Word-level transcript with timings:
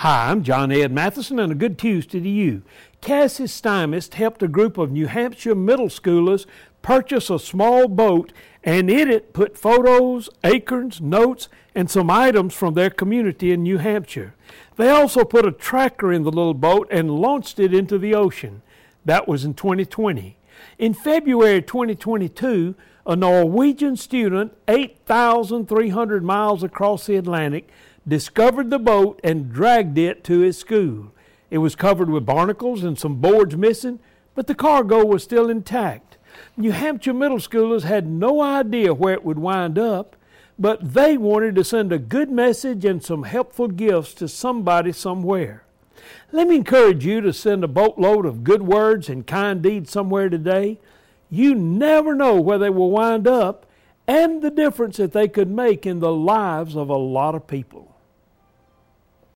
Hi, 0.00 0.30
I'm 0.30 0.42
John 0.44 0.72
Ed 0.72 0.94
Mathison, 0.94 1.38
and 1.38 1.52
a 1.52 1.54
good 1.54 1.76
Tuesday 1.76 2.20
to 2.20 2.28
you. 2.30 2.62
Cassie 3.02 3.44
Stymiest 3.44 4.14
helped 4.14 4.42
a 4.42 4.48
group 4.48 4.78
of 4.78 4.90
New 4.90 5.06
Hampshire 5.06 5.54
middle 5.54 5.88
schoolers 5.90 6.46
purchase 6.80 7.28
a 7.28 7.38
small 7.38 7.86
boat 7.86 8.32
and 8.64 8.88
in 8.88 9.10
it 9.10 9.34
put 9.34 9.58
photos, 9.58 10.30
acorns, 10.42 11.02
notes, 11.02 11.50
and 11.74 11.90
some 11.90 12.08
items 12.08 12.54
from 12.54 12.72
their 12.72 12.88
community 12.88 13.52
in 13.52 13.62
New 13.62 13.76
Hampshire. 13.76 14.34
They 14.76 14.88
also 14.88 15.22
put 15.22 15.44
a 15.44 15.52
tracker 15.52 16.10
in 16.10 16.22
the 16.22 16.32
little 16.32 16.54
boat 16.54 16.88
and 16.90 17.20
launched 17.20 17.58
it 17.58 17.74
into 17.74 17.98
the 17.98 18.14
ocean. 18.14 18.62
That 19.04 19.26
was 19.26 19.44
in 19.44 19.54
2020. 19.54 20.36
In 20.78 20.94
February 20.94 21.62
2022, 21.62 22.74
a 23.06 23.16
Norwegian 23.16 23.96
student, 23.96 24.52
8,300 24.68 26.22
miles 26.22 26.62
across 26.62 27.06
the 27.06 27.16
Atlantic, 27.16 27.68
discovered 28.06 28.70
the 28.70 28.78
boat 28.78 29.20
and 29.24 29.52
dragged 29.52 29.98
it 29.98 30.22
to 30.24 30.40
his 30.40 30.58
school. 30.58 31.12
It 31.50 31.58
was 31.58 31.74
covered 31.74 32.10
with 32.10 32.26
barnacles 32.26 32.84
and 32.84 32.98
some 32.98 33.16
boards 33.16 33.56
missing, 33.56 34.00
but 34.34 34.46
the 34.46 34.54
cargo 34.54 35.04
was 35.04 35.22
still 35.22 35.50
intact. 35.50 36.18
New 36.56 36.72
Hampshire 36.72 37.14
middle 37.14 37.38
schoolers 37.38 37.82
had 37.82 38.06
no 38.06 38.40
idea 38.40 38.94
where 38.94 39.14
it 39.14 39.24
would 39.24 39.38
wind 39.38 39.78
up, 39.78 40.14
but 40.58 40.94
they 40.94 41.16
wanted 41.16 41.54
to 41.56 41.64
send 41.64 41.92
a 41.92 41.98
good 41.98 42.30
message 42.30 42.84
and 42.84 43.02
some 43.02 43.24
helpful 43.24 43.66
gifts 43.66 44.14
to 44.14 44.28
somebody 44.28 44.92
somewhere. 44.92 45.64
Let 46.32 46.48
me 46.48 46.56
encourage 46.56 47.04
you 47.04 47.20
to 47.20 47.32
send 47.32 47.64
a 47.64 47.68
boatload 47.68 48.26
of 48.26 48.44
good 48.44 48.62
words 48.62 49.08
and 49.08 49.26
kind 49.26 49.62
deeds 49.62 49.90
somewhere 49.90 50.28
today. 50.28 50.78
You 51.28 51.54
never 51.54 52.14
know 52.14 52.40
where 52.40 52.58
they 52.58 52.70
will 52.70 52.90
wind 52.90 53.26
up 53.26 53.66
and 54.06 54.42
the 54.42 54.50
difference 54.50 54.96
that 54.96 55.12
they 55.12 55.28
could 55.28 55.50
make 55.50 55.86
in 55.86 56.00
the 56.00 56.12
lives 56.12 56.76
of 56.76 56.88
a 56.88 56.96
lot 56.96 57.34
of 57.34 57.46
people. 57.46 57.89